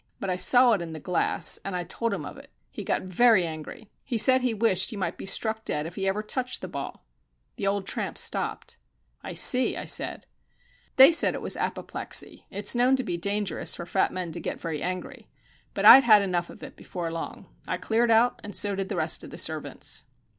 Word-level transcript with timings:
But 0.19 0.31
I 0.31 0.35
saw 0.35 0.71
it 0.73 0.81
in 0.81 0.93
the 0.93 0.99
glass, 0.99 1.59
and 1.63 1.75
I 1.75 1.83
told 1.83 2.11
him 2.11 2.25
of 2.25 2.35
it. 2.35 2.49
He 2.71 2.83
got 2.83 3.03
very 3.03 3.45
angry. 3.45 3.91
He 4.03 4.17
said 4.17 4.41
he 4.41 4.51
wished 4.51 4.89
he 4.89 4.97
might 4.97 5.15
be 5.15 5.27
struck 5.27 5.63
dead 5.63 5.85
if 5.85 5.93
he 5.93 6.07
ever 6.07 6.23
touched 6.23 6.61
the 6.61 6.67
ball." 6.67 7.05
The 7.57 7.67
old 7.67 7.85
tramp 7.85 8.17
stopped. 8.17 8.77
"I 9.21 9.35
see," 9.35 9.77
I 9.77 9.85
said. 9.85 10.25
"They 10.95 11.11
said 11.11 11.35
it 11.35 11.41
was 11.43 11.55
apoplexy. 11.55 12.47
It's 12.49 12.73
known 12.73 12.95
to 12.95 13.03
be 13.03 13.15
dangerous 13.15 13.75
for 13.75 13.85
fat 13.85 14.11
men 14.11 14.31
to 14.31 14.39
get 14.39 14.59
very 14.59 14.81
angry. 14.81 15.29
But 15.75 15.85
I'd 15.85 16.03
had 16.05 16.23
enough 16.23 16.49
of 16.49 16.63
it 16.63 16.75
before 16.75 17.11
long. 17.11 17.45
I 17.67 17.77
cleared 17.77 18.09
out, 18.09 18.39
and 18.43 18.55
so 18.55 18.73
did 18.73 18.89
the 18.89 18.95
rest 18.95 19.23
of 19.23 19.29
the 19.29 19.37
servants." 19.37 20.05